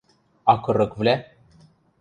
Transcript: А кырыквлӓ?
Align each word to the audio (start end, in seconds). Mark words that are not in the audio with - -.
А 0.51 0.53
кырыквлӓ? 0.63 1.15